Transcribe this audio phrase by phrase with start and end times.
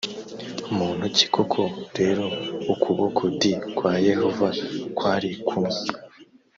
[0.77, 1.61] muntu ki koko
[1.97, 2.25] rero
[2.73, 3.41] ukuboko d
[3.75, 4.47] kwa yehova
[4.97, 5.73] kwari kumwe